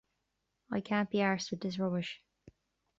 [0.71, 2.23] I can't be arsed with this rubbish.